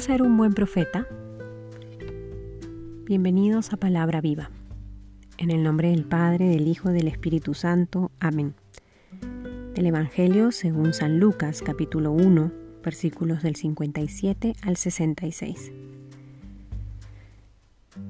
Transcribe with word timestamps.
ser 0.00 0.22
un 0.22 0.36
buen 0.36 0.52
profeta? 0.52 1.06
Bienvenidos 3.04 3.72
a 3.72 3.76
Palabra 3.76 4.20
Viva. 4.20 4.50
En 5.38 5.50
el 5.50 5.62
nombre 5.62 5.90
del 5.90 6.04
Padre, 6.04 6.48
del 6.48 6.66
Hijo, 6.66 6.90
del 6.90 7.08
Espíritu 7.08 7.54
Santo. 7.54 8.10
Amén. 8.18 8.54
Del 9.74 9.86
Evangelio 9.86 10.50
según 10.50 10.92
San 10.92 11.20
Lucas, 11.20 11.62
capítulo 11.62 12.10
1, 12.10 12.50
versículos 12.82 13.42
del 13.42 13.54
57 13.54 14.54
al 14.62 14.76
66. 14.76 15.72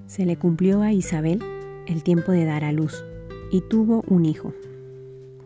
Se 0.07 0.25
le 0.25 0.37
cumplió 0.37 0.83
a 0.83 0.93
Isabel 0.93 1.43
el 1.87 2.03
tiempo 2.03 2.33
de 2.33 2.45
dar 2.45 2.65
a 2.65 2.73
luz 2.73 3.05
y 3.51 3.61
tuvo 3.61 4.03
un 4.07 4.25
hijo. 4.25 4.55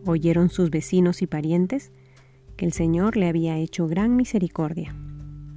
Oyeron 0.05 0.49
sus 0.49 0.69
vecinos 0.69 1.21
y 1.21 1.27
parientes 1.27 1.91
que 2.55 2.65
el 2.65 2.73
Señor 2.73 3.17
le 3.17 3.27
había 3.27 3.57
hecho 3.57 3.87
gran 3.87 4.15
misericordia 4.15 4.95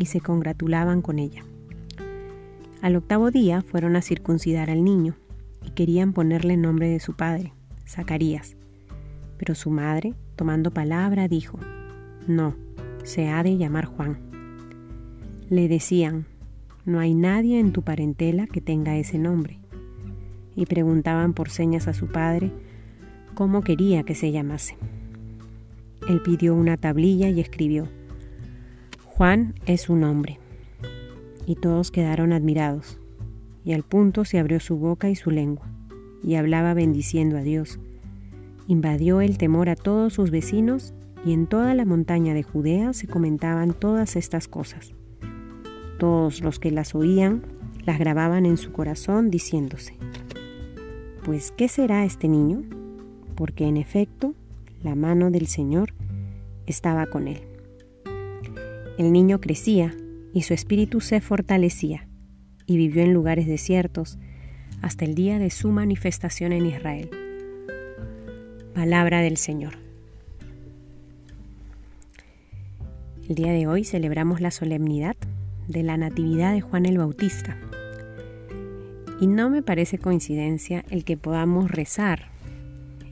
y 0.01 0.07
se 0.07 0.23
congratulaban 0.23 1.03
con 1.03 1.19
ella. 1.19 1.45
Al 2.81 2.97
octavo 2.97 3.31
día 3.31 3.61
fueron 3.61 3.97
a 3.97 4.03
circuncidar 4.03 4.71
al 4.71 4.83
niño 4.83 5.15
y 5.63 5.73
querían 5.73 6.15
ponerle 6.15 6.55
el 6.55 6.63
nombre 6.63 6.89
de 6.89 7.01
su 7.01 7.15
padre, 7.15 7.53
Zacarías. 7.87 8.57
Pero 9.37 9.55
su 9.55 9.71
madre, 9.71 10.15
tomando 10.37 10.71
palabra, 10.71 11.29
dijo, 11.29 11.59
No, 12.27 12.57
se 13.05 13.29
ha 13.29 13.43
de 13.43 13.59
llamar 13.59 13.85
Juan. 13.85 14.19
Le 15.51 15.69
decían, 15.69 16.25
No 16.87 16.99
hay 16.99 17.15
nadie 17.15 17.61
en 17.61 17.73
tu 17.73 17.83
parentela 17.83 18.47
que 18.47 18.63
tenga 18.63 18.97
ese 18.97 19.19
nombre. 19.19 19.59
Y 20.57 20.65
preguntaban 20.65 21.35
por 21.35 21.51
señas 21.51 21.89
a 21.89 21.93
su 21.93 22.07
padre 22.07 22.51
cómo 23.35 23.61
quería 23.61 24.03
que 24.05 24.15
se 24.15 24.33
llamase. 24.33 24.79
Él 26.09 26.23
pidió 26.23 26.55
una 26.55 26.79
tablilla 26.79 27.29
y 27.29 27.41
escribió, 27.41 27.87
Juan 29.21 29.55
es 29.67 29.83
su 29.83 29.97
nombre. 29.97 30.39
Y 31.45 31.57
todos 31.57 31.91
quedaron 31.91 32.33
admirados, 32.33 32.99
y 33.67 33.75
al 33.75 33.83
punto 33.83 34.25
se 34.25 34.39
abrió 34.39 34.61
su 34.61 34.79
boca 34.79 35.11
y 35.11 35.15
su 35.15 35.31
lengua, 35.31 35.67
y 36.25 36.37
hablaba 36.37 36.73
bendiciendo 36.73 37.37
a 37.37 37.43
Dios. 37.43 37.79
Invadió 38.67 39.21
el 39.21 39.37
temor 39.37 39.69
a 39.69 39.77
todos 39.77 40.15
sus 40.15 40.31
vecinos, 40.31 40.95
y 41.23 41.35
en 41.35 41.47
toda 41.47 41.75
la 41.75 41.85
montaña 41.85 42.33
de 42.33 42.43
Judea 42.43 42.95
se 42.95 43.09
comentaban 43.09 43.75
todas 43.75 44.17
estas 44.17 44.49
cosas. 44.49 44.95
Todos 45.99 46.41
los 46.41 46.59
que 46.59 46.71
las 46.71 46.95
oían 46.95 47.43
las 47.85 47.99
grababan 47.99 48.47
en 48.47 48.57
su 48.57 48.73
corazón, 48.73 49.31
diciéndose, 49.31 49.99
Pues, 51.27 51.53
¿qué 51.53 51.69
será 51.69 52.07
este 52.07 52.27
niño? 52.27 52.63
Porque 53.35 53.67
en 53.67 53.77
efecto, 53.77 54.35
la 54.83 54.95
mano 54.95 55.31
del 55.31 55.47
Señor 55.47 55.93
estaba 56.65 57.05
con 57.05 57.29
él. 57.29 57.50
El 59.01 59.15
niño 59.15 59.41
crecía 59.41 59.95
y 60.35 60.43
su 60.43 60.53
espíritu 60.53 61.01
se 61.01 61.23
fortalecía 61.23 62.07
y 62.67 62.77
vivió 62.77 63.03
en 63.03 63.15
lugares 63.15 63.47
desiertos 63.47 64.19
hasta 64.83 65.07
el 65.07 65.15
día 65.15 65.39
de 65.39 65.49
su 65.49 65.71
manifestación 65.71 66.53
en 66.53 66.67
Israel. 66.67 67.09
Palabra 68.75 69.23
del 69.23 69.39
Señor. 69.39 69.79
El 73.27 73.37
día 73.37 73.53
de 73.53 73.67
hoy 73.67 73.85
celebramos 73.85 74.43
la 74.43 74.51
solemnidad 74.51 75.17
de 75.67 75.83
la 75.83 75.97
Natividad 75.97 76.53
de 76.53 76.61
Juan 76.61 76.85
el 76.85 76.99
Bautista. 76.99 77.57
Y 79.19 79.29
no 79.29 79.49
me 79.49 79.63
parece 79.63 79.97
coincidencia 79.97 80.85
el 80.91 81.07
que 81.07 81.17
podamos 81.17 81.71
rezar 81.71 82.27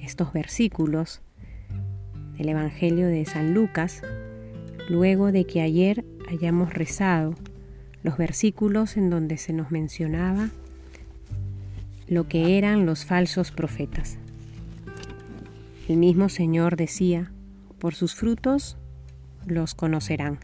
estos 0.03 0.35
versículos 0.35 1.23
del 2.37 2.51
Evangelio 2.51 3.07
de 3.07 3.25
San 3.25 3.55
Lucas 3.55 4.03
luego 4.89 5.33
de 5.33 5.45
que 5.45 5.61
ayer 5.61 6.05
hayamos 6.29 6.73
rezado 6.73 7.35
los 8.03 8.17
versículos 8.17 8.97
en 8.97 9.11
donde 9.11 9.37
se 9.37 9.53
nos 9.53 9.71
mencionaba 9.71 10.49
lo 12.09 12.27
que 12.27 12.57
eran 12.57 12.87
los 12.87 13.05
falsos 13.05 13.53
profetas. 13.53 14.19
El 15.89 15.99
mismo 15.99 16.29
Señor 16.29 16.77
decía, 16.77 17.31
por 17.79 17.95
sus 17.95 18.15
frutos 18.15 18.77
los 19.47 19.75
conocerán. 19.75 20.39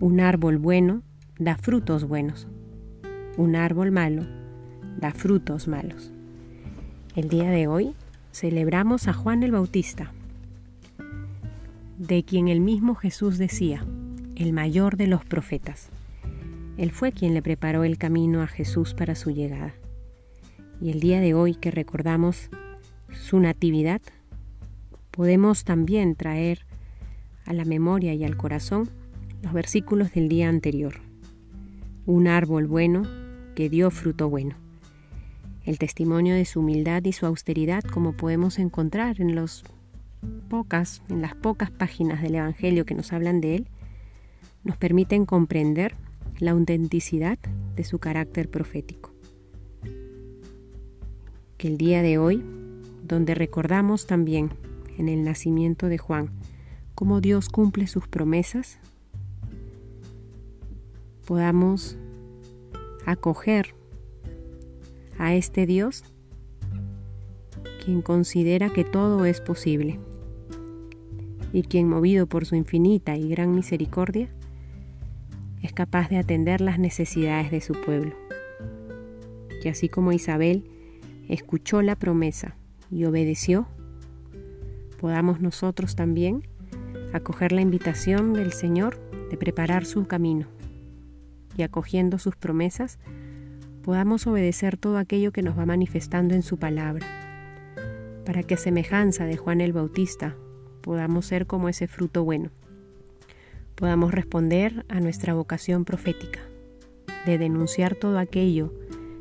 Un 0.00 0.20
árbol 0.20 0.58
bueno 0.58 1.02
da 1.38 1.56
frutos 1.56 2.04
buenos, 2.04 2.46
un 3.36 3.56
árbol 3.56 3.90
malo 3.90 4.26
da 4.98 5.12
frutos 5.12 5.68
malos. 5.68 6.12
El 7.16 7.28
día 7.28 7.50
de 7.50 7.66
hoy 7.66 7.94
celebramos 8.32 9.08
a 9.08 9.12
Juan 9.12 9.42
el 9.42 9.52
Bautista, 9.52 10.12
de 11.98 12.24
quien 12.24 12.48
el 12.48 12.60
mismo 12.60 12.94
Jesús 12.94 13.38
decía, 13.38 13.84
el 14.36 14.52
mayor 14.52 14.96
de 14.96 15.06
los 15.06 15.24
profetas. 15.24 15.90
Él 16.76 16.90
fue 16.90 17.12
quien 17.12 17.34
le 17.34 17.42
preparó 17.42 17.84
el 17.84 17.98
camino 17.98 18.42
a 18.42 18.46
Jesús 18.46 18.94
para 18.94 19.14
su 19.14 19.30
llegada. 19.30 19.74
Y 20.80 20.90
el 20.90 21.00
día 21.00 21.20
de 21.20 21.34
hoy 21.34 21.54
que 21.54 21.70
recordamos 21.70 22.50
su 23.12 23.38
natividad, 23.38 24.00
podemos 25.10 25.64
también 25.64 26.16
traer 26.16 26.60
a 27.44 27.52
la 27.52 27.64
memoria 27.64 28.14
y 28.14 28.24
al 28.24 28.36
corazón 28.36 28.88
los 29.42 29.52
versículos 29.52 30.12
del 30.12 30.28
día 30.28 30.48
anterior. 30.48 30.94
Un 32.06 32.26
árbol 32.26 32.66
bueno 32.66 33.02
que 33.54 33.68
dio 33.68 33.90
fruto 33.90 34.28
bueno. 34.28 34.56
El 35.64 35.78
testimonio 35.78 36.34
de 36.34 36.44
su 36.44 36.60
humildad 36.60 37.04
y 37.04 37.12
su 37.12 37.26
austeridad 37.26 37.82
como 37.84 38.16
podemos 38.16 38.58
encontrar 38.58 39.20
en 39.20 39.34
los 39.34 39.64
pocas, 40.48 41.02
en 41.08 41.22
las 41.22 41.34
pocas 41.34 41.70
páginas 41.70 42.22
del 42.22 42.36
Evangelio 42.36 42.84
que 42.84 42.94
nos 42.94 43.12
hablan 43.12 43.40
de 43.40 43.56
él, 43.56 43.68
nos 44.64 44.76
permiten 44.76 45.26
comprender 45.26 45.96
la 46.38 46.52
autenticidad 46.52 47.38
de 47.74 47.84
su 47.84 47.98
carácter 47.98 48.48
profético. 48.48 49.12
Que 51.56 51.68
el 51.68 51.78
día 51.78 52.02
de 52.02 52.18
hoy, 52.18 52.44
donde 53.02 53.34
recordamos 53.34 54.06
también 54.06 54.50
en 54.98 55.08
el 55.08 55.24
nacimiento 55.24 55.86
de 55.86 55.98
Juan 55.98 56.30
cómo 56.94 57.20
Dios 57.20 57.48
cumple 57.48 57.86
sus 57.86 58.06
promesas, 58.06 58.78
podamos 61.26 61.96
acoger 63.06 63.74
a 65.18 65.34
este 65.34 65.66
Dios 65.66 66.04
quien 67.84 68.02
considera 68.02 68.70
que 68.70 68.84
todo 68.84 69.24
es 69.24 69.40
posible 69.40 69.98
y 71.52 71.62
quien 71.62 71.88
movido 71.88 72.26
por 72.26 72.46
su 72.46 72.56
infinita 72.56 73.16
y 73.16 73.28
gran 73.28 73.54
misericordia 73.54 74.28
es 75.62 75.72
capaz 75.72 76.08
de 76.08 76.18
atender 76.18 76.60
las 76.60 76.78
necesidades 76.78 77.50
de 77.50 77.60
su 77.60 77.74
pueblo. 77.74 78.14
Que 79.62 79.68
así 79.68 79.88
como 79.88 80.12
Isabel 80.12 80.64
escuchó 81.28 81.82
la 81.82 81.96
promesa 81.96 82.56
y 82.90 83.04
obedeció, 83.04 83.68
podamos 85.00 85.40
nosotros 85.40 85.94
también 85.94 86.48
acoger 87.12 87.52
la 87.52 87.60
invitación 87.60 88.32
del 88.32 88.52
Señor 88.52 88.98
de 89.30 89.36
preparar 89.36 89.84
su 89.84 90.06
camino 90.06 90.46
y 91.56 91.62
acogiendo 91.62 92.18
sus 92.18 92.34
promesas, 92.34 92.98
podamos 93.82 94.26
obedecer 94.26 94.78
todo 94.78 94.96
aquello 94.96 95.32
que 95.32 95.42
nos 95.42 95.58
va 95.58 95.66
manifestando 95.66 96.34
en 96.34 96.42
su 96.42 96.58
palabra, 96.58 97.06
para 98.24 98.42
que 98.42 98.54
a 98.54 98.56
semejanza 98.56 99.26
de 99.26 99.36
Juan 99.36 99.60
el 99.60 99.72
Bautista 99.72 100.36
podamos 100.82 101.26
ser 101.26 101.46
como 101.46 101.68
ese 101.68 101.86
fruto 101.86 102.24
bueno, 102.24 102.50
podamos 103.74 104.12
responder 104.12 104.84
a 104.88 105.00
nuestra 105.00 105.34
vocación 105.34 105.84
profética, 105.84 106.40
de 107.26 107.38
denunciar 107.38 107.94
todo 107.94 108.18
aquello 108.18 108.72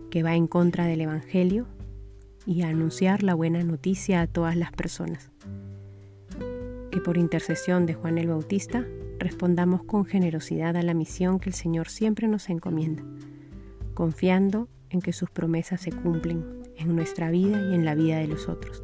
que 0.10 0.24
va 0.24 0.36
en 0.36 0.48
contra 0.48 0.86
del 0.86 1.02
Evangelio 1.02 1.68
y 2.46 2.64
anunciar 2.64 3.24
la 3.24 3.34
buena 3.34 3.64
noticia 3.64 4.22
a 4.22 4.28
todas 4.28 4.56
las 4.56 4.72
personas. 4.72 5.32
Que 6.92 7.00
por 7.00 7.18
intercesión 7.18 7.86
de 7.86 7.94
Juan 7.94 8.18
el 8.18 8.28
Bautista 8.28 8.86
respondamos 9.20 9.84
con 9.84 10.06
generosidad 10.06 10.76
a 10.76 10.84
la 10.84 10.94
misión 10.94 11.40
que 11.40 11.50
el 11.50 11.56
Señor 11.56 11.88
siempre 11.88 12.28
nos 12.28 12.50
encomienda, 12.50 13.04
confiando 13.94 14.68
en 14.90 15.02
que 15.02 15.14
sus 15.14 15.30
promesas 15.30 15.82
se 15.82 15.92
cumplen 15.92 16.44
en 16.76 16.96
nuestra 16.96 17.32
vida 17.32 17.62
y 17.70 17.76
en 17.76 17.86
la 17.86 17.96
vida 17.96 18.18
de 18.18 18.28
los 18.28 18.50
otros. 18.50 18.84